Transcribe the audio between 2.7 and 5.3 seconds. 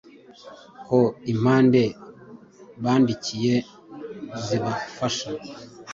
bandikiye zibafasha.